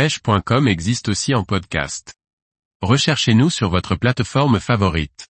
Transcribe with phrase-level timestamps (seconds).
[0.00, 2.14] pêche.com existe aussi en podcast.
[2.80, 5.28] Recherchez-nous sur votre plateforme favorite.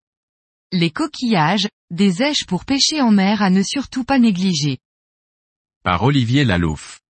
[0.71, 4.79] Les coquillages, des èches pour pêcher en mer à ne surtout pas négliger.
[5.83, 7.01] Par Olivier Lalouf.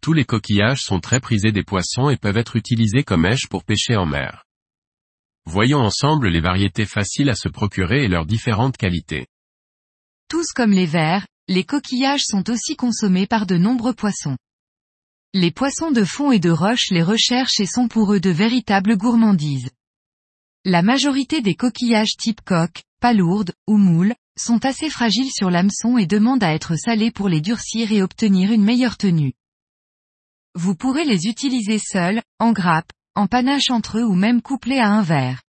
[0.00, 3.64] Tous les coquillages sont très prisés des poissons et peuvent être utilisés comme èches pour
[3.64, 4.44] pêcher en mer.
[5.44, 9.26] Voyons ensemble les variétés faciles à se procurer et leurs différentes qualités.
[10.28, 14.36] Tous comme les vers, les coquillages sont aussi consommés par de nombreux poissons.
[15.38, 18.96] Les poissons de fond et de roche les recherchent et sont pour eux de véritables
[18.96, 19.68] gourmandises.
[20.64, 26.06] La majorité des coquillages type coque, palourde, ou moule, sont assez fragiles sur l'hameçon et
[26.06, 29.34] demandent à être salés pour les durcir et obtenir une meilleure tenue.
[30.54, 34.88] Vous pourrez les utiliser seuls, en grappe, en panache entre eux ou même couplés à
[34.88, 35.42] un verre.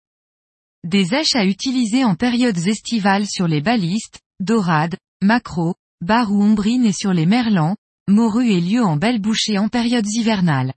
[0.82, 6.86] Des èches à utiliser en périodes estivales sur les balistes, dorades, macros, bar ou ombrines
[6.86, 7.76] et sur les merlans,
[8.08, 10.72] morue et lieu en belle bouchée en périodes hivernales.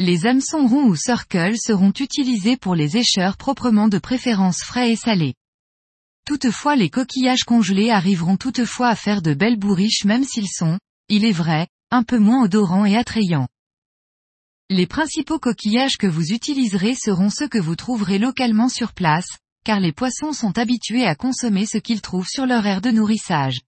[0.00, 4.96] Les hameçons ronds ou circles seront utilisés pour les écheurs proprement de préférence frais et
[4.96, 5.34] salés.
[6.26, 11.24] Toutefois les coquillages congelés arriveront toutefois à faire de belles bourriches même s'ils sont, il
[11.24, 13.48] est vrai, un peu moins odorants et attrayants.
[14.68, 19.28] Les principaux coquillages que vous utiliserez seront ceux que vous trouverez localement sur place,
[19.64, 23.60] car les poissons sont habitués à consommer ce qu'ils trouvent sur leur aire de nourrissage.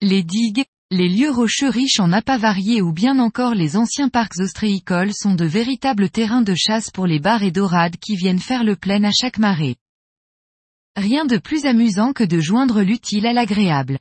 [0.00, 4.38] Les digues, les lieux rocheux riches en appâts variés ou bien encore les anciens parcs
[4.38, 8.62] ostréicoles sont de véritables terrains de chasse pour les bars et dorades qui viennent faire
[8.62, 9.76] le plein à chaque marée.
[10.94, 13.98] Rien de plus amusant que de joindre l'utile à l'agréable.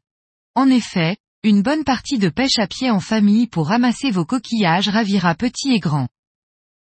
[0.53, 4.89] En effet, une bonne partie de pêche à pied en famille pour ramasser vos coquillages
[4.89, 6.09] ravira petits et grands.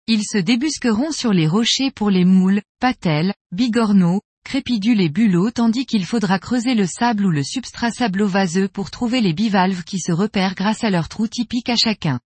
[0.08, 5.86] Ils se débusqueront sur les rochers pour les moules, patelles, bigorneaux, crépidules et bulots tandis
[5.86, 10.12] qu'il faudra creuser le sable ou le substrat sablo-vaseux pour trouver les bivalves qui se
[10.12, 12.20] repèrent grâce à leurs trous typiques à chacun.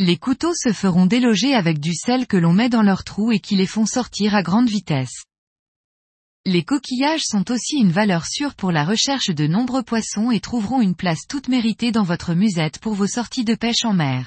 [0.00, 3.38] Les couteaux se feront déloger avec du sel que l'on met dans leurs trous et
[3.38, 5.22] qui les font sortir à grande vitesse.
[6.46, 10.80] Les coquillages sont aussi une valeur sûre pour la recherche de nombreux poissons et trouveront
[10.80, 14.26] une place toute méritée dans votre musette pour vos sorties de pêche en mer.